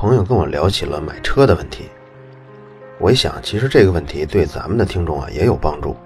[0.00, 1.88] 朋友跟我聊起了买车的问题。
[3.00, 5.96] 我一想，其实这个问题对咱们的听众啊也有帮助。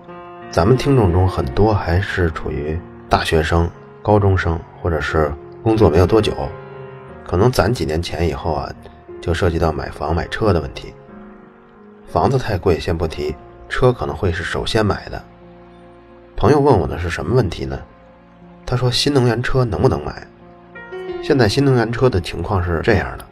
[0.50, 3.70] 咱们听众中很多还是处于大学生、
[4.02, 5.30] 高中生，或者是
[5.62, 6.32] 工作没有多久，
[7.22, 8.72] 可能攒几年钱以后啊，
[9.20, 10.94] 就涉及到买房买车的问题。
[12.06, 13.36] 房子太贵，先不提，
[13.68, 15.22] 车可能会是首先买的。
[16.34, 17.78] 朋友问我的是什么问题呢？
[18.64, 20.26] 他说新能源车能不能买？
[21.22, 23.24] 现在新能源车的情况是这样的：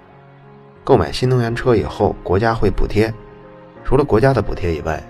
[0.90, 3.14] 购买新能源车以后，国家会补贴。
[3.84, 5.00] 除了国家的补贴以外，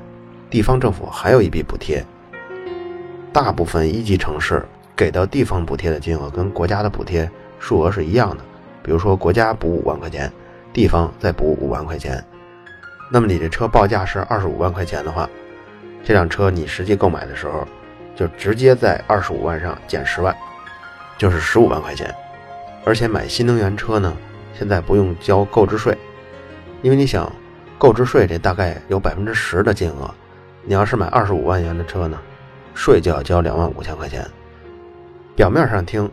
[0.50, 2.04] 地方政府还有一笔补贴。
[3.32, 4.62] 大部分一级城市
[4.94, 7.26] 给到地方补贴的金额跟国家的补贴
[7.58, 8.44] 数额是一样的。
[8.82, 10.30] 比如说，国家补五万块钱，
[10.70, 12.22] 地方再补五万块钱。
[13.10, 15.26] 那么你这车报价是二十五万块钱的话，
[16.04, 17.66] 这辆车你实际购买的时候，
[18.14, 20.36] 就直接在二十五万上减十万，
[21.16, 22.14] 就是十五万块钱。
[22.84, 24.14] 而且买新能源车呢，
[24.60, 25.96] 现在不用交购置税，
[26.82, 27.32] 因为你想。
[27.78, 30.14] 购置税这大概有百分之十的金额，
[30.66, 32.20] 你要是买二十五万元的车呢，
[32.74, 34.22] 税就要交两万五千块钱。
[35.34, 36.10] 表面上听，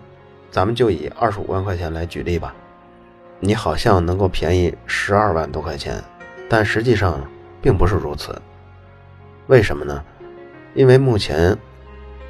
[0.49, 2.55] 咱们就以二十五万块钱来举例吧，
[3.41, 6.01] 你好像能够便宜十二万多块钱，
[6.47, 7.19] 但实际上
[7.61, 8.41] 并不是如此。
[9.47, 10.01] 为什么呢？
[10.73, 11.53] 因为目前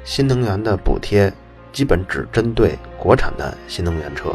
[0.02, 1.32] 新能源的补贴
[1.72, 4.34] 基本只针对国产的新能源车，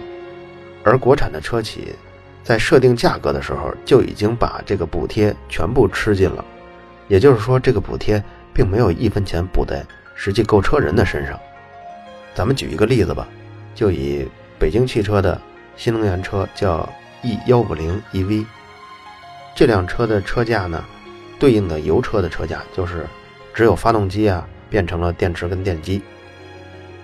[0.84, 1.96] 而国产的车企。
[2.44, 6.44] 在设定价格的时候，就已经把这个补贴全部吃进了，
[7.08, 8.22] 也就是说，这个补贴
[8.54, 9.82] 并没有一分钱补在
[10.14, 11.40] 实际购车人的身上。
[12.36, 13.26] 咱们举一个例子吧，
[13.74, 14.28] 就以
[14.60, 15.40] 北京汽车的
[15.78, 16.90] 新能源车叫
[17.22, 18.46] E 幺五零 EV，
[19.56, 20.84] 这辆车的车价呢，
[21.40, 23.08] 对应的油车的车价就是
[23.54, 26.02] 只有发动机啊变成了电池跟电机。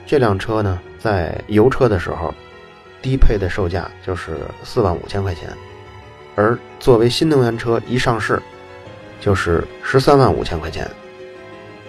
[0.06, 2.34] 这辆车呢，在油车的时候。
[3.02, 5.50] 低配的售价就是四万五千块钱，
[6.36, 8.42] 而作为新能源车一上市，
[9.22, 10.90] 就是十三万五千块钱。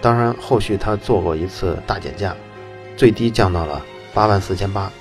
[0.01, 2.35] 当然，后续它做过一次大减价，
[2.97, 3.81] 最低降到了
[4.13, 4.91] 八万四千八，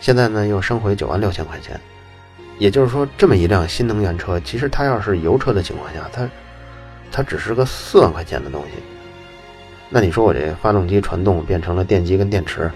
[0.00, 1.80] 现在呢又升回九万六千块钱。
[2.58, 6.28] 也就是说，这么一辆新能源车，其实它要是油车的情况下，它
[7.10, 8.82] 它只是个四万块钱的东西。
[9.88, 12.70] 那你说我这发动机传动变成了电机跟电池？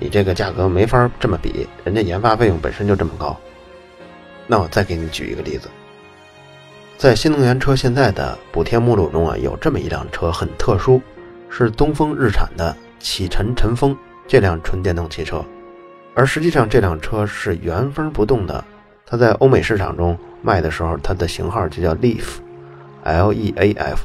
[0.00, 3.36] 你这个价格没法这么比，人家研发费用本身就这么高。
[4.46, 5.68] 那我再给你举一个例子，
[6.96, 11.00] 在新能源车现在的补贴目录中啊，有这么一辆车很特殊，
[11.50, 15.44] 是东风日产的启辰晨风这辆纯电动汽车，
[16.14, 18.64] 而实际上这辆车是原封不动的，
[19.04, 24.00] 它在欧美市场中卖的时候，它的型号就叫 Leaf，L-E-A-F，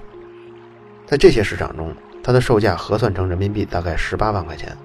[1.05, 4.75] 在这些市场中，它的售价核算成人民币大概十八万块钱。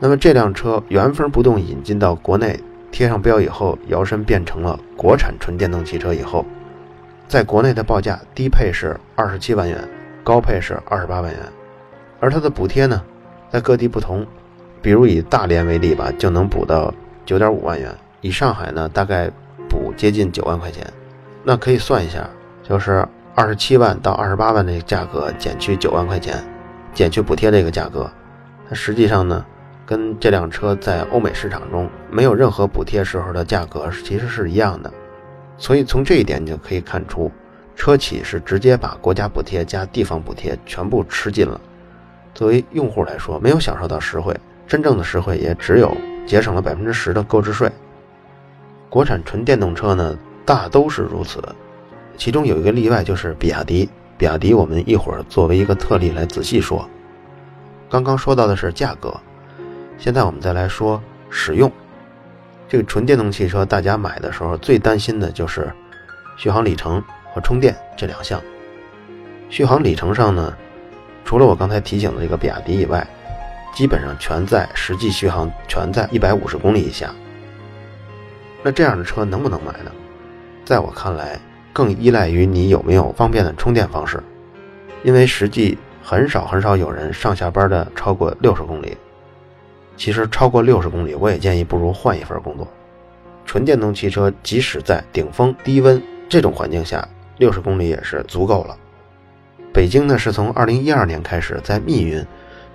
[0.00, 2.58] 那么这辆车原封不动引进到国内，
[2.92, 6.46] 贴上标以后，摇身变成了国产纯电动汽车以后，
[7.26, 9.76] 在国内的报价低配是二十七万元，
[10.22, 11.40] 高配是二十八万元，
[12.20, 13.02] 而它的补贴呢，
[13.50, 14.24] 在各地不同，
[14.80, 16.94] 比如以大连为例吧，就能补到
[17.26, 19.28] 九点五万元，以上海呢大概
[19.68, 20.86] 补接近九万块钱，
[21.42, 22.30] 那可以算一下，
[22.62, 23.04] 就是
[23.34, 26.36] 二十七万到二十八万的价格减去九万块钱，
[26.94, 28.08] 减去补贴这个价格，
[28.68, 29.44] 它实际上呢。
[29.88, 34.92] 跟这辆车在欧美市场中没有任何补贴时候的价格其实是一样的，
[35.56, 37.32] 所以从这一点你就可以看出，
[37.74, 41.58] 车企是直接把国家补贴加地方补贴全部吃尽了。
[42.34, 45.96] 作为用户来说，没有享受到实惠，真正的实惠也只有
[46.26, 47.72] 节省了百分之十的购置税。
[48.90, 51.42] 国产纯电动车呢，大都是如此，
[52.18, 53.88] 其中有一个例外就是比亚迪。
[54.18, 56.86] 比亚迪我们一会儿作为一个特例来仔细说。
[57.88, 59.18] 刚刚说到的是价格。
[59.98, 61.70] 现在我们再来说使用
[62.68, 65.72] 这个纯电动汽车，大家买的时候最担心的就是
[66.36, 67.02] 续航里程
[67.32, 68.40] 和充电这两项。
[69.50, 70.56] 续航里程上呢，
[71.24, 73.04] 除了我刚才提醒的这个比亚迪以外，
[73.74, 77.12] 基本上全在实际续航全在一百五十公里以下。
[78.62, 79.90] 那这样的车能不能买呢？
[80.64, 81.40] 在我看来，
[81.72, 84.22] 更依赖于你有没有方便的充电方式，
[85.02, 88.96] 因为实际很少很少有人上下班的超过六十公里。
[89.98, 92.66] 其实超过六十公里，我也建议不如换一份工作。
[93.44, 97.06] 纯电动汽车即使在顶风、低温这种环境下，
[97.38, 98.76] 六十公里也是足够了。
[99.72, 102.24] 北京呢是从二零一二年开始在密云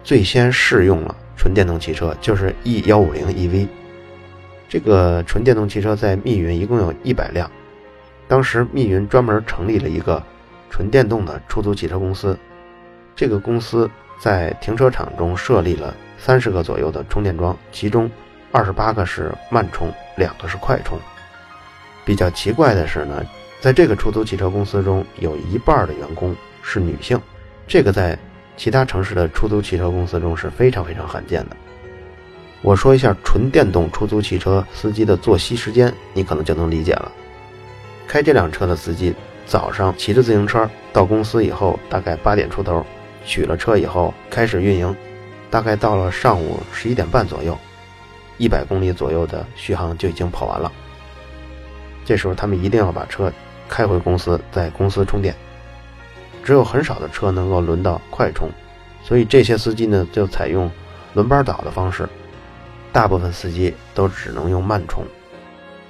[0.03, 3.67] 最先试用了纯电动汽车，就是 E 幺五零 EV。
[4.67, 7.49] 这个纯电动汽车在密云一共有一百辆，
[8.27, 10.21] 当时密云专门成立了一个
[10.69, 12.37] 纯电动的出租汽车公司，
[13.15, 18.09] 这个公司在停车场中设立了三十个左右的充电桩，其中
[18.51, 20.97] 二十八个是慢充，两个是快充。
[22.05, 23.23] 比较奇怪的是呢，
[23.59, 26.35] 在这个出租汽车公司中有一半的员工。
[26.65, 27.19] 是女性，
[27.67, 28.17] 这个在
[28.55, 31.57] 其他城市的出租汽车公司中是非常非常罕见的。
[32.61, 37.11] 我说一下纯电动出租汽车司机的作息时间，你可能就能理解了。
[38.07, 39.13] 开这辆车的司机
[39.45, 42.85] 早上骑着自行车到公司以后，大概八点出头
[43.25, 44.95] 取了车以后开始运营，
[45.53, 47.55] 大概到了上午十一点半左右，
[48.39, 50.71] 一百公里左右的续航就已经跑完了。
[52.03, 53.31] 这时候他们一定要把车
[53.69, 55.35] 开回公司，在公司充电。
[56.43, 58.49] 只有很少的车能够轮到快充，
[59.03, 60.71] 所以这些司机呢就采用
[61.13, 62.09] 轮班倒的方式，
[62.91, 65.05] 大部分司机都只能用慢充，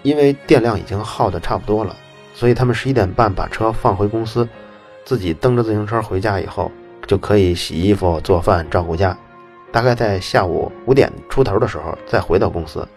[0.02, 1.96] 因为电量已经耗得差不多了，
[2.36, 4.46] 所以他们十一点半把车放回公司，
[5.06, 6.70] 自己蹬着自行车回家以后，
[7.08, 9.18] 就可以洗衣服、做饭、照顾家，
[9.74, 12.88] 大概在下午五点出头的时候再回到公司，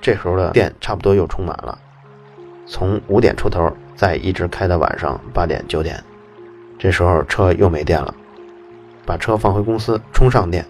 [0.00, 1.76] 这时候的电差不多又充满了，
[2.66, 6.00] 从五点出头再一直开到晚上八点九点。
[6.78, 8.14] 这时候车又没电了，
[9.04, 10.64] 把车放回公司充上电，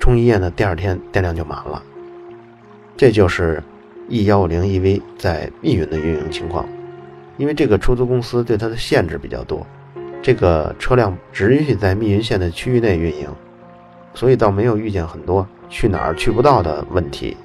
[0.00, 1.82] 充一夜呢，第二天电量就满了。
[2.96, 3.62] 这就是
[4.08, 6.66] E 幺五零 EV 在密云的运营情况。
[7.36, 9.66] 因为这个出租公司对它的限制比较多，
[10.22, 13.28] 这个车辆只允许在密云县的区域内运营，
[14.16, 17.36] 所以倒没有遇见很多去哪儿去不到的问题。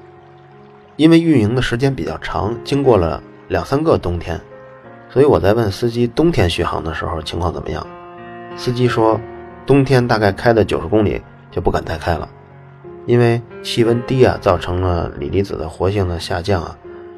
[0.96, 4.40] 因为运营的时间比较长，经过了两三个冬天。
[5.10, 7.86] 所以我在问司机冬天续航的时候情况怎么样，
[8.56, 9.20] 司机说，
[9.66, 11.22] 冬天大概开的九十公里
[11.52, 12.30] 就不敢再开了，
[13.06, 16.78] 因为气温低啊，造成了锂离子的活性的下降啊，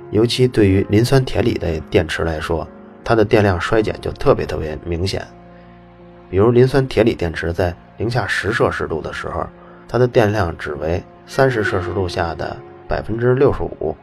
[0.10, 2.68] 尤其对于磷酸铁锂的电池来说，
[3.04, 5.24] 它的电量衰减就特别特别明显。
[6.32, 9.48] 比如磷酸铁锂电池在零下十摄氏度的时候，
[9.88, 12.58] 它的电量只为三十摄氏度下的
[12.88, 13.96] 百分之六十五，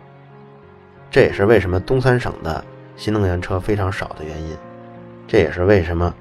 [1.10, 2.64] 这也是为什么东三省的。
[2.96, 4.54] 新能源车非常少的原因，
[5.26, 6.14] 这也是为什么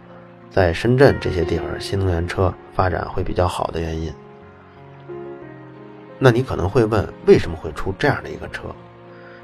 [0.49, 4.13] 在深圳这些地方新能源车发展会比较好的原因。
[6.17, 8.63] 那你可能会问，为什么会出这样的一个车？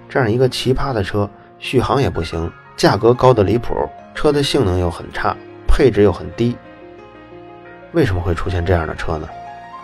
[0.07, 1.30] 这样一个奇葩的车，
[1.60, 3.74] 续航也不行，价格高的离谱，
[4.13, 5.36] 车的性能又很差，
[5.68, 6.56] 配置又很低，
[7.95, 9.27] 为什么会出现这样的车呢？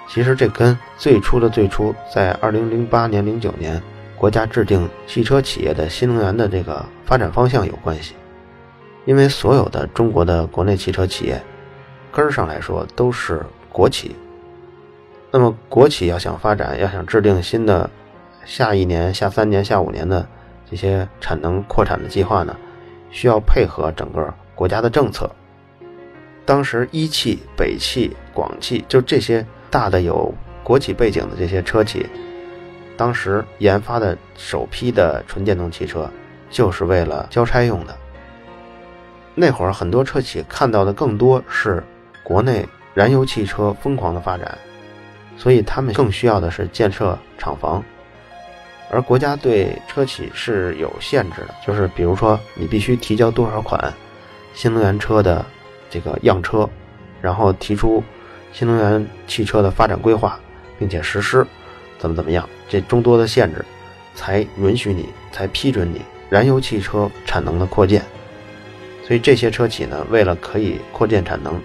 [0.08, 3.82] 其实这跟最初的最初，在二零零八年、零九年。
[4.18, 8.14] 国家制定汽车企业的新能源的这个发展方向有关系，
[9.06, 11.42] 因为所有的中国的国内汽车企业，
[12.12, 14.16] 根儿上来说都是国企。
[15.32, 17.90] 那么国企要想发展，要想制定新的
[18.46, 20.24] 下一年、下三年、下五年的
[20.70, 22.56] 这些产能扩产的计划呢，
[23.10, 25.28] 需要配合整个国家的政策。
[26.52, 30.34] 当时一汽、北汽、广汽就这些大的有
[30.66, 32.06] 国企背景的这些车企。
[32.98, 36.12] 当时研发的首批的纯电动汽车，
[36.50, 37.98] 就是为了交差用的。
[39.34, 41.82] 那会儿很多车企看到的更多是
[42.22, 44.58] 国内燃油汽车疯狂的发展，
[45.38, 47.82] 所以他们更需要的是建设厂房。
[48.90, 53.94] 而国家对车企是有限制的，就是比如说你必须提交多少款
[54.54, 55.46] 新能源车的
[55.92, 56.68] 这个样车，
[57.22, 58.04] 然后提出
[58.52, 60.40] 新能源汽车的发展规划，
[60.80, 61.46] 并且实施。
[62.00, 62.50] 怎么怎么样？
[62.68, 63.64] 这众多的限制，
[64.16, 68.02] 才允许你，才批准你燃油汽车产能的扩建。
[69.06, 71.62] 所以这些车企呢，为了可以扩建产能，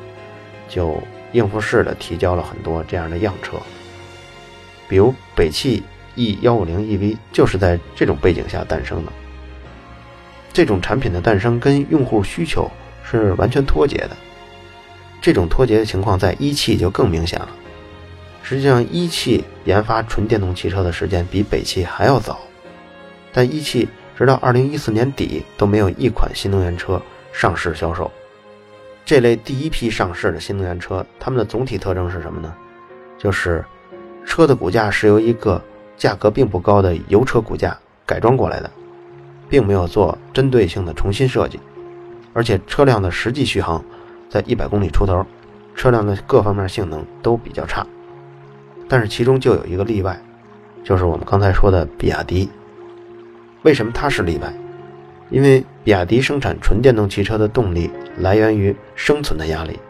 [0.68, 1.00] 就
[1.32, 3.56] 应付式的提交了很多这样的样车。
[4.88, 5.82] 比如北汽
[6.16, 9.12] E 幺五零 EV 就是在这种背景下诞生的。
[10.52, 12.70] 这种产品的诞生跟用户需求
[13.08, 14.10] 是完全脱节的。
[15.22, 17.48] 这种脱节的情况在一汽就更明显了。
[18.42, 22.38] 实际上，一汽研发纯电动汽车的时间比北汽还要早，
[23.32, 27.00] 但一汽直到二零一四年底都没有一款新能源车
[27.32, 28.10] 上市销售。
[29.04, 32.54] 这类第一批上市的新能源车，它们的总体特征是什么呢？
[33.18, 33.64] 就是
[34.24, 35.60] 车的骨架是由一个
[35.96, 38.70] 价格并不高的油车骨架改装过来的，
[39.48, 41.58] 并没有做针对性的重新设计，
[42.36, 43.82] 而且车辆的实际续航
[44.28, 45.24] 在一百公里出头，
[45.74, 47.86] 车辆的各方面性能都比较差。
[48.86, 50.20] 但是其中就有一个例外，
[50.84, 52.50] 就是我们刚才说的比亚迪。
[53.62, 54.52] 为什么它是例外？
[55.30, 59.80] 因为比亚迪生产纯电动汽车的动力来源于生存的压力。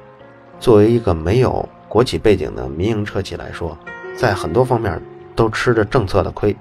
[0.60, 3.76] 作为一个没有国企背景的民营车企来说，
[4.16, 5.02] 在很多方面
[5.34, 6.56] 都吃着政策的亏，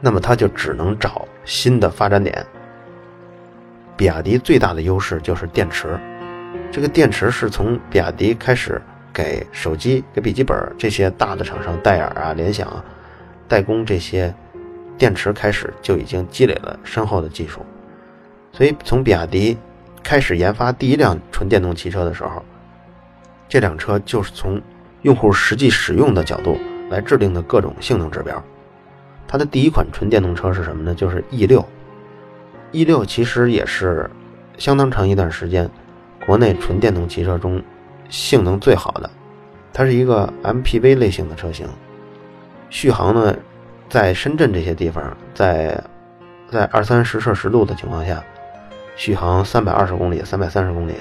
[0.00, 2.46] 那么它就只能找新的发展点。
[4.00, 6.00] 比亚迪最大的优势就是电池，
[6.72, 8.80] 这个电池是从比亚迪开始
[9.12, 12.82] 给手机、给笔记本这些大的厂商，戴尔啊、联想啊
[13.46, 14.34] 代工这些。
[14.96, 17.60] 电池开始就已经积累了深厚的技术，
[18.52, 19.56] 所以从比亚迪
[20.02, 22.42] 开始研发第一辆纯电动汽车的时候，
[23.50, 24.58] 这辆车就是从
[25.02, 28.42] 用户实际使用的角度来制定的各种性能指标。
[29.28, 30.94] 它的第一款纯电动车是什么呢？
[30.94, 31.62] 就是 E 六。
[32.72, 34.08] E 六其实也是
[34.58, 35.68] 相当长一段时间
[36.26, 37.62] 国内纯电动汽车中
[38.08, 39.10] 性能最好的，
[39.72, 41.66] 它是一个 MPV 类型的车型，
[42.68, 43.36] 续航呢。
[43.88, 45.82] 在深圳这些地方，在
[46.48, 48.22] 在二三十摄氏度的情况下，
[48.94, 50.94] 续航三百二十公里、三百三十公里，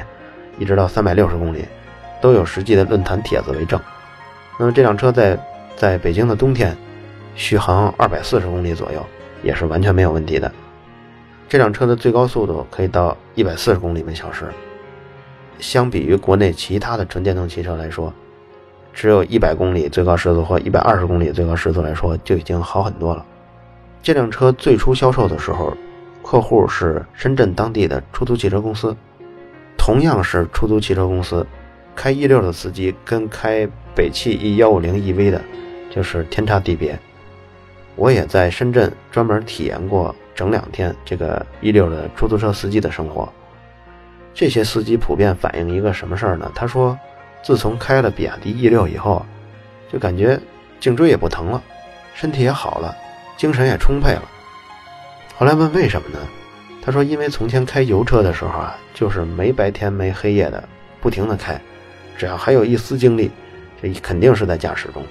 [0.57, 1.63] 一直到三百六十公里，
[2.19, 3.79] 都有实际的论坛帖子为证。
[4.57, 5.37] 那么这辆车在
[5.75, 6.75] 在北京的冬天，
[7.35, 9.05] 续航二百四十公里左右，
[9.43, 10.51] 也是完全没有问题的。
[11.49, 14.45] 这辆车的最高速度可以到一百四十公里每小时，
[15.57, 18.13] 相比于国内其他的纯电动汽车来说。
[18.93, 23.25] 只有一百公里最高时速或一百二十公里最高时速来说，就已经好很多了。
[24.03, 25.75] 这辆车最初销售的时候，
[26.21, 28.95] 客户是深圳当地的出租汽车公司。
[29.75, 31.43] 同样是出租汽车公司，
[31.95, 35.41] 开 E 六的司机跟开北汽 E 幺五零 EV 的，
[35.89, 36.99] 就是天差地别。
[37.95, 43.27] 我也在深圳专门体验过整两天这个 E 六的出租车司机的生活。
[44.33, 46.49] 这些司机普遍反映一个什么事儿呢？
[46.55, 46.97] 他说。
[47.41, 49.25] 自从开了比亚迪 E 六以后，
[49.89, 50.37] 就感觉
[50.77, 51.63] 颈椎也不疼了，
[52.13, 52.93] 身体也好了，
[53.37, 54.23] 精神也充沛了。
[55.37, 56.19] 后来问为什么呢？
[56.83, 60.61] 他说：“因为从前开油车的时候啊，就是没白天没黑夜的，
[60.99, 61.57] 不停的开，
[62.17, 63.31] 只要还有一丝精力，
[63.81, 65.01] 这肯定是在驾驶中。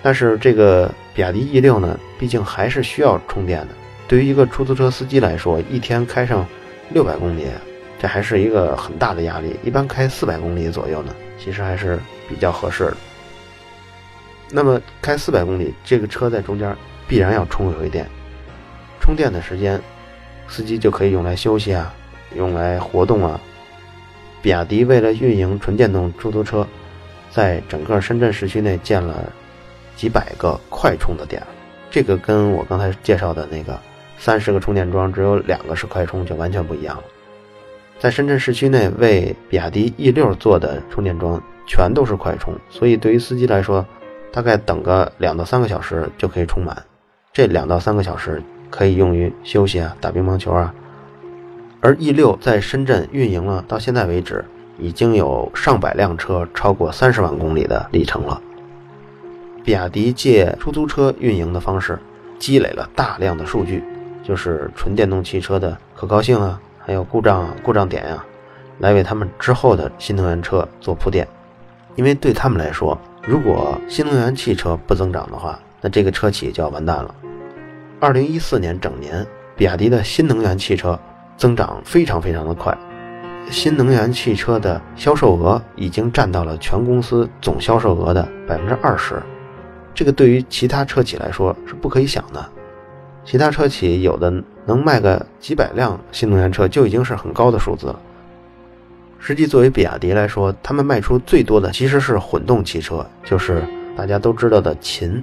[0.00, 3.74] 但是这个比亚迪 E 六呢，毕竟还是需要充电的。
[4.08, 6.44] 对于一个出租车司机来说，一天开上
[6.90, 7.46] 六百公里。”
[8.00, 11.98] 这还是一个很大的压力，一般开四百公里左右呢，其实还是
[12.28, 12.96] 比较合适的。
[14.52, 16.76] 那么开四百公里，这个车在中间
[17.08, 18.06] 必然要充一回电，
[19.00, 19.80] 充电的时间，
[20.46, 21.92] 司机就可以用来休息啊，
[22.36, 23.40] 用来活动啊。
[24.40, 26.64] 比亚迪为了运营纯电动出租车，
[27.32, 29.32] 在整个深圳市区内建了
[29.96, 31.42] 几百个快充的点，
[31.90, 33.76] 这个跟我刚才介绍的那个
[34.18, 37.04] 三十个充电桩只有两个是快充就完全不一样了。
[37.98, 43.84] 在深圳市区内为比亚迪 E 六做的充电桩全都是快充，所以对于司机来说，
[44.32, 46.76] 大概等个两到三个小时就可以充满。
[47.32, 50.74] 这两到三个小时可以用于休息啊、打乒乓球啊。
[51.80, 54.44] 而 E 六在深圳运营了，到现在为止
[54.78, 58.40] 已经有上百辆车超过三十万公里的里程了。
[59.64, 61.98] 比亚迪借出租车运营的方式，
[62.38, 63.84] 积累了大量的数据，
[64.28, 66.60] 就是纯电动汽车的可靠性啊。
[66.78, 68.22] 还有故障故障点呀，
[68.78, 71.26] 来为他们之后的新能源车做铺垫。
[71.96, 77.14] 因为对他们来说，如果新能源汽车不增长的话，那这个车企就要完蛋了。
[78.00, 80.98] 二零一四年整年，比亚迪的新能源汽车
[81.36, 82.76] 增长非常非常的快，
[83.50, 89.20] 新能源汽车的销售额已经占到了全公司总销售额的百分之二十。
[89.92, 92.48] 这个对于其他车企来说是不可以想的。
[93.30, 94.32] 其他车企有的
[94.64, 98.00] 能卖个几百辆新能源车就已经是很高的数字了。
[99.18, 103.62] 实际作为比亚迪来说，他们卖出最多的其实是混动汽车，就是
[103.94, 105.22] 大家都知道的秦。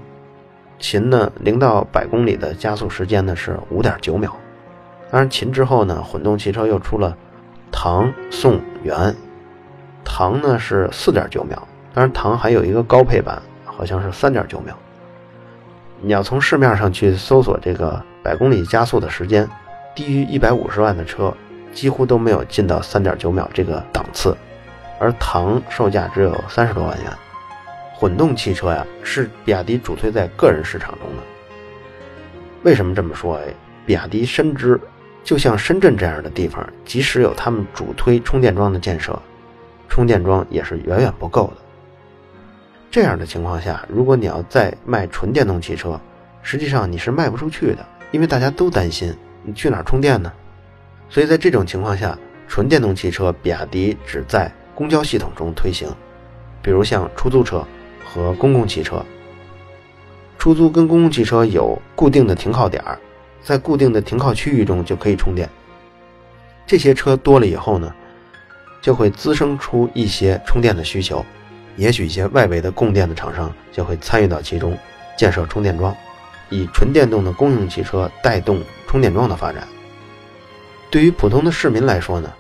[0.78, 4.32] 秦呢，零到百公里的加速时间呢是五点九秒。
[5.10, 7.18] 当然，秦之后呢，混动汽车又出了
[7.72, 9.16] 唐、宋、元。
[10.04, 14.78] 唐呢是四点九秒，当然唐还有一个高配版，好像是三点九秒。
[16.06, 19.50] 你要从市面上去搜索这个百公里加速的时间，
[19.96, 21.36] 低于一百五十万的车
[21.74, 24.38] 几乎都没有进到三点九秒这个档次，
[25.00, 27.12] 而唐售价只有三十多万元。
[27.96, 31.24] 混动汽车呀，是比亚迪主推在个人市场中的。
[32.62, 33.38] 为什么这么说？
[33.38, 33.46] 哎，
[33.84, 34.80] 比亚迪深知，
[35.24, 39.20] 就像深圳这样的地方，即使有他们主推充电桩的建设，
[39.90, 41.65] 充电桩也是远远不够的。
[42.96, 46.00] 这样的情况下，如果你要再卖纯电动汽车，
[46.42, 50.32] 实际上你是卖不出去的，因为大家都担心你去哪儿充电呢？
[51.10, 55.90] 所以在这种情况下，纯电动汽车比亚迪只在公交系统中推行，
[56.62, 57.62] 比如像出租车
[58.06, 59.04] 和公共汽车。
[60.38, 62.98] 出租跟公共汽车有固定的停靠点儿，
[63.44, 65.50] 在固定的停靠区域中就可以充电。
[66.66, 67.94] 这些车多了以后呢，
[68.82, 71.26] 就会滋生出一些充电的需求，
[71.76, 74.78] 也许一些外围的供电的厂商就会参与到其中，
[75.18, 75.96] 建设充电桩，
[76.50, 79.68] 以纯电动的公用汽车带动充电桩的发展。
[80.90, 82.32] 对于普通的市民来说呢，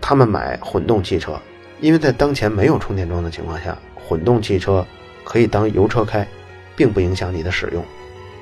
[0.00, 1.38] 他们买混动汽车，
[1.80, 4.84] 因为在当前没有充电桩的情况下，混动汽车
[5.22, 6.26] 可以当油车开，
[6.74, 7.84] 并不影响你的使用，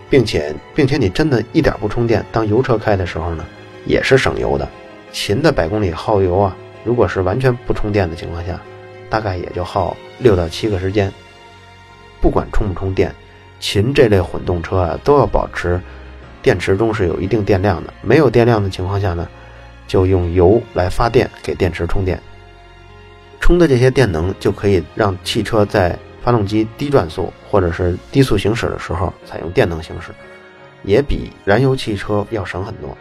[0.08, 3.44] 并且并且你真的一点不充电当油车开的时候呢，
[3.84, 4.66] 也是省油的。
[5.12, 8.58] 秦的百公里耗油啊，如果是完全不充电的情况下，
[9.08, 11.12] 大概也就耗六到七个时间。
[12.20, 13.14] 不管充不充电，
[13.60, 15.80] 秦这类混动车啊，都要保持
[16.42, 17.94] 电池中是有一定电量的。
[18.02, 19.28] 没有电量的情况下呢，
[19.86, 22.20] 就用油来发电给电池充电。
[23.40, 30.10] 充的这些电能就可以让汽车在发动机低转速或者是低速行驶的时候采用电能行驶，
[30.82, 32.96] 也比燃油汽车要省很多。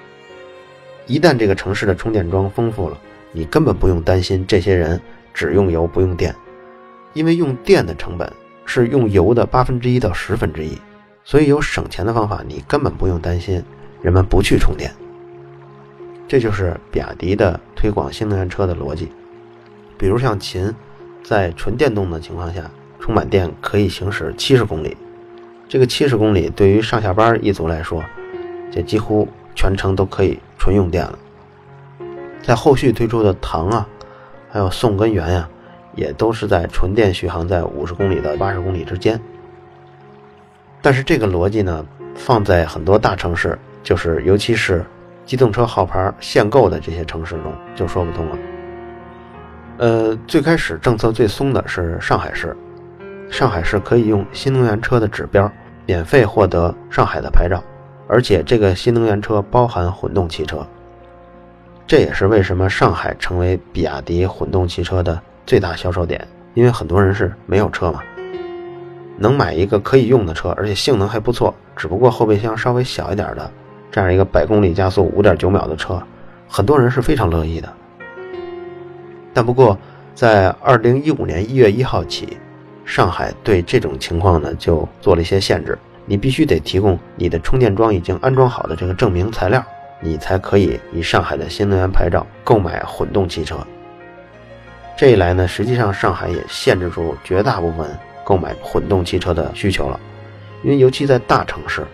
[1.07, 2.97] 一旦这个城市的充电桩丰富了，
[3.31, 5.01] 你根本不用担心这些人
[5.37, 6.35] 只用油不用电，
[7.13, 8.33] 因为用电的成本
[8.65, 10.75] 是用油的八分之一到十分之一，
[11.23, 13.63] 所以有省钱的方法，你根本不用担心
[14.01, 14.91] 人们不去充电。
[16.27, 19.11] 这就是比亚迪的推广新能源车的逻辑。
[19.95, 20.73] 比如像秦，
[21.23, 22.63] 在纯电动的情况下，
[22.99, 24.97] 充满电可以行驶七十公里，
[25.69, 28.03] 这个七十公里对于上下班一族来说，
[28.71, 30.39] 这几乎全程都可以。
[30.59, 31.19] 纯用电了，
[32.41, 33.87] 在后续推出的唐啊，
[34.49, 35.49] 还有宋跟元呀，
[35.95, 39.19] 也都是在纯电续航在五十公里到八十公里之间。
[40.81, 41.85] 但是这个逻辑呢，
[42.15, 44.85] 放在很多大城市，就是尤其是
[45.25, 48.37] 机动车号牌限购的这些城市中，就说不通了。
[49.79, 52.55] 呃，最开始政策最松的是上海市，
[53.29, 55.51] 上海市可以用新能源车的指标，
[55.85, 57.61] 免费获得上海的牌照。
[58.07, 60.65] 而且这个新能源车包含混动汽车，
[61.87, 68.03] 这也是为什么上海成为比亚迪混动汽车的最大销售点，因为很多人是没有车嘛，
[69.17, 73.49] 能买一个可以用的车，而且性能还不错，只不过后备箱稍微小一点的
[73.89, 75.97] 这样一个百公里加速五点九秒的车，
[76.49, 77.73] 很多人是非常乐意的。
[79.33, 79.77] 但不过
[80.13, 82.35] 在二零一五年一月一号起，
[82.83, 85.77] 上海对这种情况呢就做了一些限制。
[86.05, 89.63] 你必须得提供你的充电桩已经安装好的这个证明材料，
[89.99, 93.57] 你才可以以上海的新能源牌照购买混动汽车。
[94.97, 97.87] 这一来呢，实际上上海也限制住绝大部分
[98.23, 99.99] 购买混动汽车的需求了，
[100.63, 101.85] 因为尤其在大城市，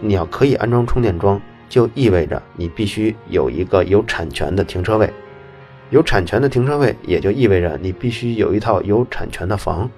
[0.00, 5.10] 你要可以安装充电桩，就意味着你必须有一个有产权的停车位，
[5.88, 9.88] 有产权的停车位也就意味着你必须有一套有产权的房。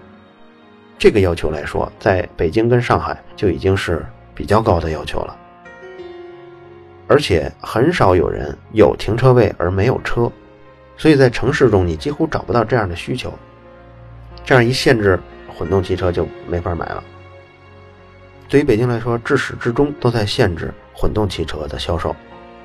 [0.98, 5.36] 这个要求来说，在北京跟上海就已经是比较高的要求了，
[7.12, 10.32] 而且很少有人有停车位而没有车，
[10.96, 13.30] 所以在城市中你几乎找不到这样的需求。
[14.46, 15.20] 这样一限制，
[15.54, 17.04] 混动汽车就没法买了。
[18.48, 22.16] 对于北京来说，至始至终都在限制混动汽车的销售。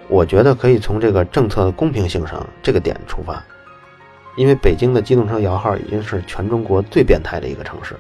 [0.07, 3.43] 我觉得可以从这个政策的公平性上这个点出发，
[4.38, 7.95] 因为北京的机动车摇号已经是全中国最变态的一个城市。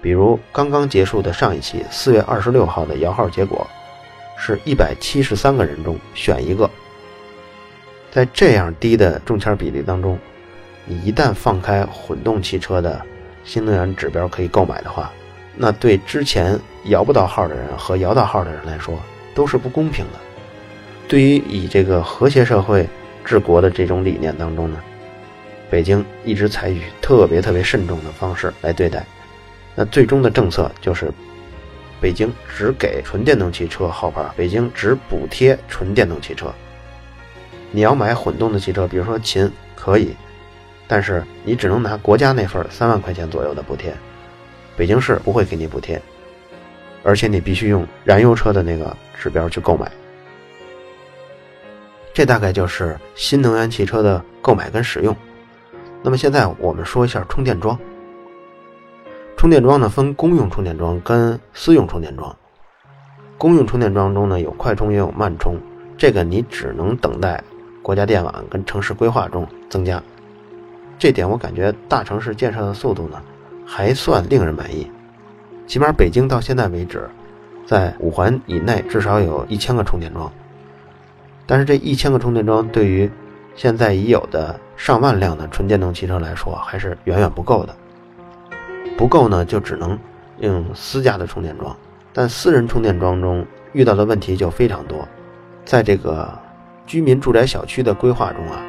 [0.00, 3.66] 比如刚刚结束的上一期四月二十六号的摇号结果，
[4.40, 6.68] 是一百七十三个人中选一个。
[8.10, 10.18] 在这样低的中签比例当中，
[10.86, 13.00] 你一旦放开混动汽车的
[13.44, 15.12] 新能源指标可以购买的话，
[15.54, 18.98] 那对之前摇不到号的人和摇到号的人来说
[19.34, 20.18] 都是不公平的。
[21.06, 22.88] 对于以这个和谐社会
[23.24, 24.80] 治国的这种理念当中呢，
[25.68, 29.04] 北京一直采取特别特别慎重的方式来对待。
[29.76, 31.12] 那最终的政策就是，
[32.00, 36.52] 北京只给纯电动汽车号牌，北京只补贴纯电动汽车。
[37.70, 40.16] 你要买混动的汽车，比如说秦可以，
[40.88, 43.94] 但是你只能拿国家那份三万块钱左右的补贴，
[44.76, 46.00] 北京市不会给你补贴，
[47.02, 49.90] 而且你必须用燃油车的那个指标去购买。
[52.12, 55.14] 这大概就是新能源汽车的购买跟使用。
[56.02, 57.78] 那么现在我们说一下充电桩。
[59.40, 62.36] 充电桩呢分公用充电桩跟私用充电桩。
[63.38, 65.56] 公用充电桩中呢有快充也有慢充，
[65.96, 67.42] 这个你只能等待
[67.80, 70.02] 国家电网跟城市规划中增加。
[70.98, 73.18] 这点我感觉大城市建设的速度呢
[73.64, 74.86] 还算令人满意，
[75.66, 77.08] 起码北京到现在为止，
[77.64, 80.30] 在五环以内至少有一千个充电桩。
[81.46, 83.10] 但是这一千个充电桩对于
[83.56, 87.74] 现在已有的上万辆的纯电动汽车来说还是远远不够的。
[88.96, 89.98] 不够呢，就只能
[90.40, 91.76] 用私家的充电桩。
[92.12, 95.06] 但私人充电桩中遇到的问题就非常多。
[95.64, 96.36] 在这个
[96.86, 98.60] 居民住宅小区的规划中啊，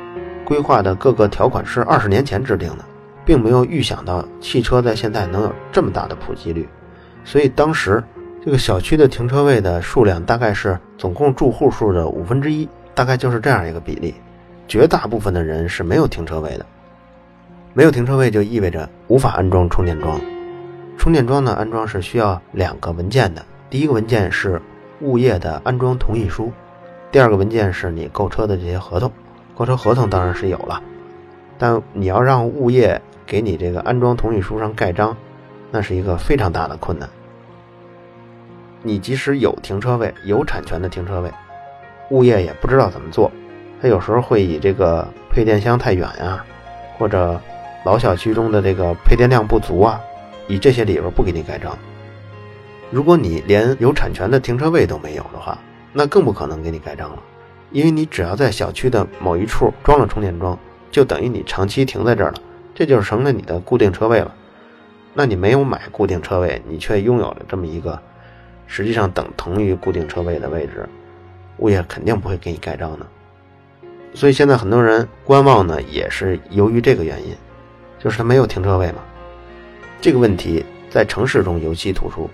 [0.45, 2.85] 规划的各个条款是二十年前制定的，
[3.25, 6.69] 并没有预想到汽车在现在能有这么大的普及率，
[7.23, 8.03] 所以当时
[8.45, 14.13] 这个小区的停车位的数量大概是总共住户数的五分之一，大概就是这样一个比例。
[14.67, 16.65] 绝大部分的人是没有停车位的，
[17.73, 20.19] 没有停车位就意味着无法安装充电桩。
[20.97, 24.61] 充电桩呢，安装是需要两个文件的，第一个文件是
[24.99, 26.51] 物业的安装同意书。
[27.11, 29.11] 第二个文件是你购车的这些合同，
[29.55, 30.81] 购车合同当然是有了，
[31.57, 35.15] 但你要让物业给你这个安装同意书上盖章，
[35.71, 37.09] 那是一个非常大的困难。
[38.83, 41.31] 你即使有停车位，有产权的停车位，
[42.09, 43.31] 物业也不知道怎么做，
[43.81, 46.43] 他有时候会以这个配电箱太远呀，
[46.97, 47.39] 或者
[47.83, 49.99] 老小区中的这个配电量不足啊，
[50.47, 51.77] 以这些理由不给你盖章。
[52.91, 55.57] 如果你连有产权的停车位都没有的话，
[55.93, 57.19] 那更不可能给你盖章了，
[57.71, 60.57] 因为你只要在小区的某一处装了充电桩，
[60.91, 62.37] 就等于你长期停在这儿了，
[62.75, 64.35] 这就是成了你的固定车位了。
[65.13, 67.99] 那你没有买固定车位，你却拥有了这么一个
[68.67, 70.87] 实际上等同于固定车位的位置，
[71.57, 73.05] 物业肯定不会给你盖章的。
[74.13, 77.35] 所以现在很多人观望呢，也是由于这个原因，
[78.03, 78.99] 就是他没有停车位嘛。
[79.99, 82.29] 这个问题在城市中尤其突出，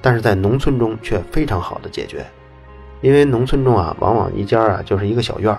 [0.00, 2.24] 但是在农村中却非常好的解决。
[3.02, 5.58] 因为农村中啊，往往一家啊就是一个小院儿，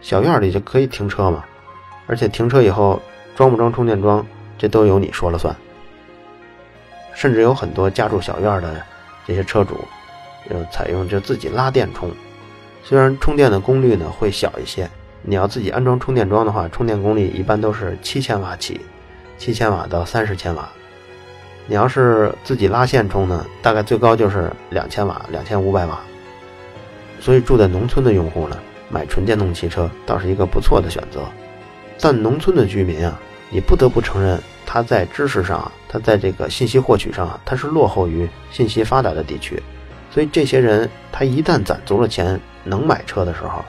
[0.00, 1.44] 小院里就可以停车嘛，
[2.06, 3.00] 而且停车以后
[3.36, 5.54] 装不装充电桩，这都由你说了算。
[7.14, 8.80] 甚至有很多家住小院的
[9.26, 9.84] 这些车主，
[10.48, 12.10] 就采用就自己拉电充，
[12.82, 14.88] 虽然充电的功率呢会小一些，
[15.22, 18.80] 你要自己安装充电桩的话，充电功率一般都是七千瓦起，
[19.36, 20.68] 七千瓦到三十千瓦。
[21.66, 26.00] 你要是自己拉线充呢，大概最高就是两千瓦，两千五百瓦。
[27.20, 31.20] 所以住在农村的用户呢，买纯电动汽车倒是一个不错的选择。
[32.00, 39.62] 但农村的居民啊，你不得不承认，他在知识上，他在这个信息获取上，他是落后于信息发达的地区。
[40.10, 43.62] 所以这些人，他一旦攒足了钱能买车的时候，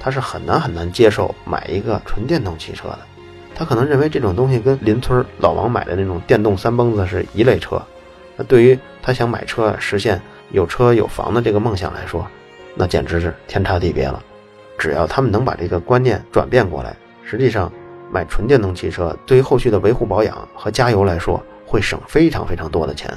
[0.00, 2.98] 他是很难很难接受买一个纯电动汽车的。
[3.54, 7.80] 他可能认为这种东西跟邻村老王买的那种电动三蹦子是一类车。
[8.36, 10.18] 那对于他想买车实现
[10.50, 12.26] 有车有房的这个梦想来说，
[12.74, 14.22] 那简直是天差地别了。
[14.78, 17.70] 只要他们能把这个观念转变过来，实际上
[18.10, 23.12] 买纯电动汽车对于后续的维护保养和加油来说，会省非常非常多的钱。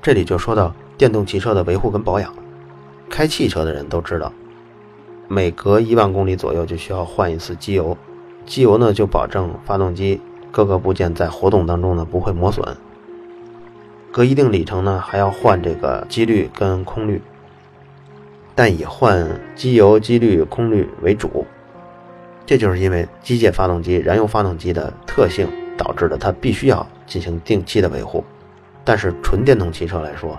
[0.00, 2.32] 这里就说到电动汽车的维护跟保养。
[3.10, 4.32] 开汽车的人都知道，
[5.28, 7.96] 每隔一万公里左右就需要换一次机油，
[8.44, 12.76] 机油呢就保证发动机各个部件在活动当中呢不会磨损。
[14.12, 17.20] 隔一定里程呢还要换这个机滤跟空滤。
[18.54, 21.44] 但以换机油、机滤、空滤为主，
[22.46, 28.24] 这就是因为机械发动机、燃油发动机的特性导致的，它必须要进行定期的维护。
[28.82, 30.38] 但是纯电动汽车来说，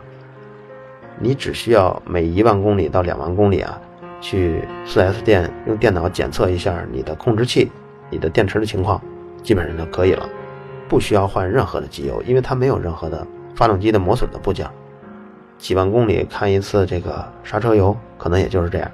[1.20, 3.80] 你只需要每一万公里到两万公里啊，
[4.20, 7.72] 去 4S 店用电脑检测一下你的控制器、
[8.10, 9.02] 你的电池的情况，
[9.44, 10.28] 基本上就可以了，
[10.88, 13.26] 不需要换任何的机油，因为它没有任何的
[13.56, 14.68] 发动机的磨损的部件。
[15.58, 18.92] 几万公里看一次这个刹车油，可能也就是这样。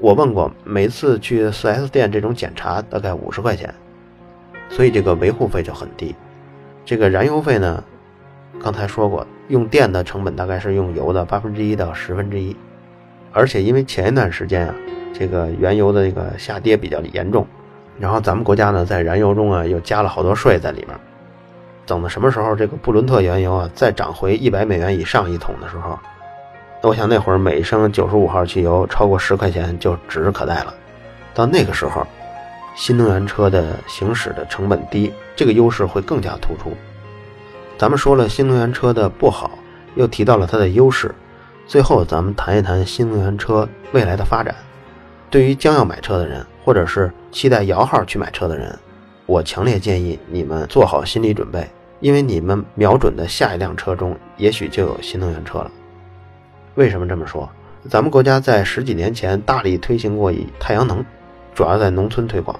[0.00, 3.72] 我问过，每次去 4S 店这种检查大概五十块钱，
[4.68, 6.14] 所以这个维护费就很低。
[6.84, 7.82] 这个燃油费呢，
[8.60, 12.56] 刚才说过，用电的成本大概是用油的八分之一到十分之一。
[13.32, 14.74] 而且因为前一段时间啊，
[15.12, 17.46] 这个原油的这个下跌比较严重，
[17.98, 20.96] 然后咱们国家呢在燃油中啊又加了好多税在里面。
[21.84, 25.98] 等到什么时候这个布伦特原油啊再涨回一百美元以上一桶的时候，
[26.82, 30.72] 那我想那会儿每升九十五号汽油超过十块钱就指日可待了。
[31.34, 32.06] 到那个时候，
[32.76, 36.76] 新能源车的行驶的成本低，这个优势会更加突出。
[37.78, 39.50] 咱们说了新能源车的不好，
[39.94, 41.12] 又提到了它的优势，
[41.66, 44.54] 最后咱们谈一谈新能源车未来的发展。
[45.30, 48.78] 对于将要买车的人，或者是期待摇号去买车的人。
[49.24, 51.66] 我强烈建议你们做好心理准备，
[52.00, 55.70] 因为你们瞄准的下一辆车中，也许就有新能源车了。
[56.74, 57.48] 为什么这么说？
[57.88, 61.02] 咱们国家在十几年前大力推行过以太阳能，
[61.54, 62.58] 主要在农村推广。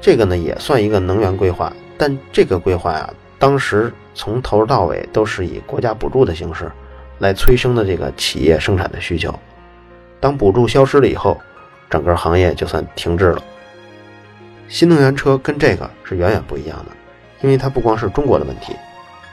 [0.00, 6.70] 这个呢也算一个能源规划，但这个规划呀，当时从头到尾都是以国家补助的形式
[7.18, 9.32] 来催生的这个企业生产的需求。
[10.20, 11.40] 当补助消失了以后，
[11.88, 13.42] 整个行业就算停滞了。
[14.68, 16.92] 新能源车跟这个是远远不一样的，
[17.40, 18.74] 因为它不光是中国的问题，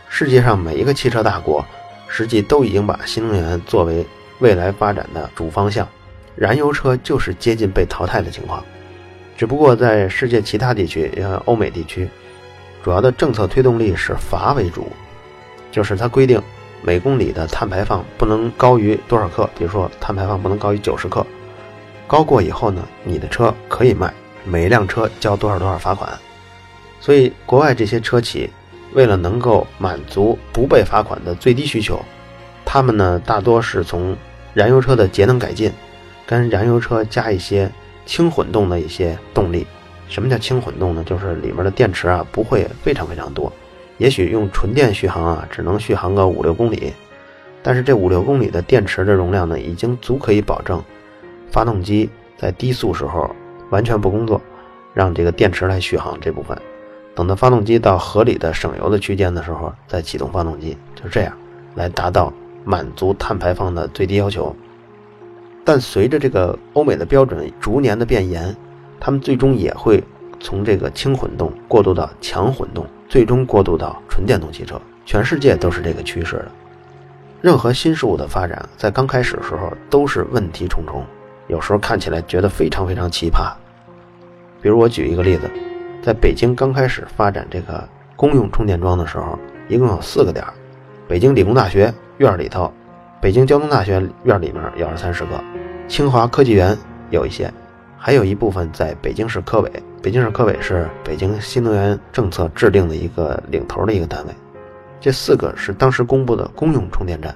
[0.08, 1.66] 世界上每一个汽车大国，
[2.08, 4.06] 实际都已经把新能源作为
[4.40, 5.88] 未来发展的主方向，
[6.36, 8.64] 燃油车就是接近被淘汰的情况。
[9.36, 12.08] 只不过在世界其他地区，像欧美地区，
[12.82, 14.90] 主要的政策推动力是罚为主，
[15.72, 16.42] 就是它规定
[16.86, 21.26] 每公里的碳排放不能高于多少克，比如说碳排放不能高于九十克，
[22.06, 26.08] 高过以后呢，你的车可以卖，每一辆车交多少多少罚款。
[27.02, 28.48] 所以国外这些车企
[28.94, 32.00] 为了能够满足不被罚款的最低需求，
[32.64, 34.16] 他们呢大多是从
[34.54, 35.72] 燃油车的节能改进，
[36.24, 37.70] 跟燃油车加一些。
[38.08, 39.66] 轻混动的一些动力，
[40.08, 41.04] 什么叫轻混动呢？
[41.08, 43.52] 就是里面的电池啊不会非常非常多，
[43.98, 46.94] 也许用纯电续航啊只能续航个五六公里，
[47.64, 50.84] 但是这五六公里的电池的容量呢，已经足可以保证
[51.50, 53.34] 发动机在低速时候
[53.70, 54.42] 完全不工作，
[54.94, 56.58] 让这个电池来续航这部分，
[57.16, 61.34] 等到发动机到合理的省油的区间的时候再启动发动机，就这样
[61.76, 62.32] 来达到
[62.64, 64.56] 满足碳排放的最低要求。
[65.64, 68.56] 但随着这个欧美的标准逐年的变严，
[69.00, 70.04] 他们最终也会
[70.40, 74.80] 从这个轻混动过渡到强混动，最终过渡到纯电动汽车。
[75.06, 76.52] 全世界都是这个趋势的。
[77.42, 81.06] 任何新事物的发展，在刚开始的时候都是问题重重，
[81.48, 83.54] 有时候看起来觉得非常非常奇葩。
[84.62, 85.50] 比如我举一个例子，
[86.02, 89.38] 在北京刚开始发展这个公用充电桩的时候，
[89.68, 90.44] 一共有四个点
[91.08, 92.74] 北京理工大学院里头。
[93.22, 95.44] 北京交通大学院里面有二三十个，
[95.88, 96.76] 清华科技园
[97.12, 97.52] 有一些，
[97.98, 99.72] 还有一部分在北京市科委。
[100.02, 104.34] 北京市科委是北京新能源政策制定的一个领头的一个单位。
[105.00, 107.36] 这四个是当时公布的公用充电站，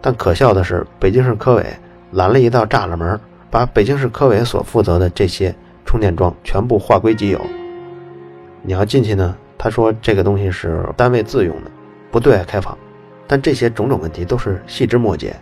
[0.00, 1.66] 但可笑的是，北京市科委
[2.12, 3.18] 拦了一道栅栏门，
[3.50, 7.40] 把北京市科委所负责的这些充电桩全部划归己有。
[8.62, 11.70] 你要进去呢，他说这个东西是单位自用的，
[12.10, 12.76] 不对外开放。
[13.26, 15.34] 但这些种种问题都是细枝末节，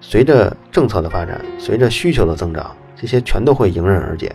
[0.00, 4.34] 随着政策的发展，随着需求的增长，这些全都会迎刃而解。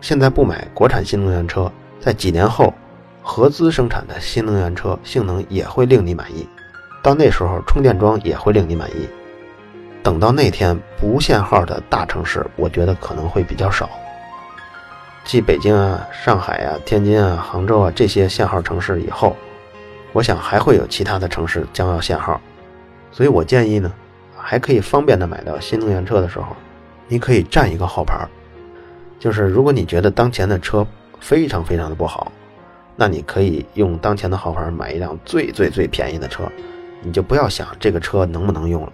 [0.00, 2.72] 现在不买国产新能源车，在几年后，
[3.22, 6.48] 合资生产的新能源车性能也会令你满意，
[7.02, 9.08] 到那时候充电桩也会令你满意。
[10.02, 13.90] 等到那天不限号的大城市，我觉得可能会比较少。
[15.24, 19.36] 继北京啊、上海啊、天津啊、杭州啊这些限号城市以后。
[20.14, 22.40] 我想还会有其他的城市将要限号，
[23.12, 23.92] 所以我建议呢，
[24.34, 26.56] 还可以方便的买到新能源车的时候，
[27.08, 28.28] 你可以占一个号牌
[29.18, 30.86] 就是如果你觉得当前的车
[31.18, 32.30] 非常非常的不好，
[32.94, 36.44] 那你可以用当前的号牌买一辆最最最便宜的车，
[37.02, 38.92] 你就不要想这个车能不能用了，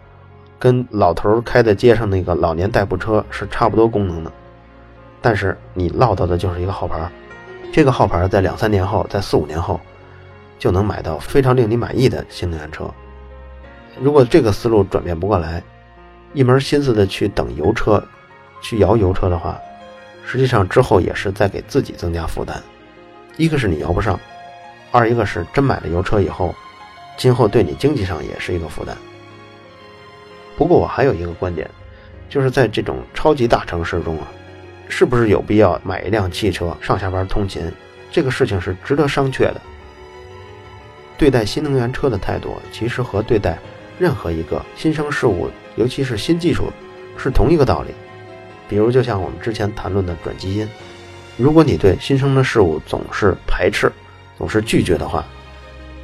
[0.59, 4.33] 跟老头开在街上那个老年代步车是差不多功能的，
[5.21, 7.11] 但是你落到的就是一个号牌
[7.73, 9.81] 这个号牌在两三年后，在四五年后。
[10.57, 12.89] 就能买到非常令你满意的新能源车。
[14.01, 15.63] 如果这个思路转变不过来，
[16.35, 18.03] 一门心思的去等油车，
[18.61, 19.59] 去摇油车的话，
[20.27, 22.61] 实际上之后也是在给自己增加负担。
[23.37, 24.19] 一个是你摇不上，
[24.91, 26.55] 二一个是真买了油车以后，
[27.17, 28.97] 今后对你经济上也是一个负担。
[30.57, 31.71] 不过我还有一个观点，
[32.29, 34.27] 就是在这种超级大城市中啊，
[34.89, 37.73] 是不是有必要买一辆汽车上下班通勤？
[38.11, 39.61] 这个事情是值得商榷的。
[41.17, 43.57] 对待新能源车的态度，其实和对待
[43.99, 46.71] 任何一个新生事物，尤其是新技术，
[47.17, 47.91] 是同一个道理。
[48.69, 50.69] 比如，就像我们之前谈论的转基因，
[51.37, 53.93] 如果你对新生的事物总是排斥、
[54.39, 55.25] 总是拒绝的话，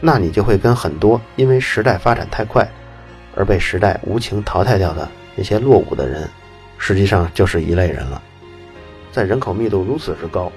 [0.01, 2.67] 那你就会跟很多因为时代发展太快
[3.35, 6.29] 而被时代无情淘汰掉的那些落伍的人，
[6.79, 8.21] 实际上就是一类人了。
[9.13, 10.51] 在人口密度如此之高，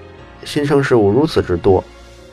[0.43, 1.83] 新生事物如此之多。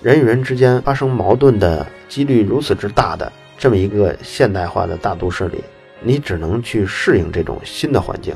[0.02, 5.62] 人与人之间发生矛盾的几率如此之大的这么一个现代化的大都市里，
[6.02, 8.34] 你只能去适应这种新的环境。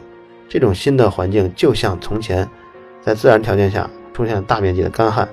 [0.48, 2.48] 这种新的环境就像从前
[3.02, 5.28] 在自然条件下出现大面积的干旱，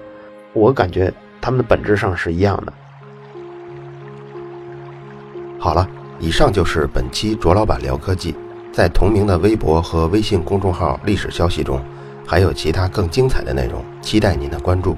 [0.54, 2.74] 我感觉它们的本质上是一样的。
[5.60, 5.88] 好了，
[6.20, 8.36] 以上就是本期卓老板聊科技。
[8.74, 11.84] 在同名的微博和微信公众号历史消息中，
[12.26, 14.98] 还有其他更精彩的内容，期待您的关注。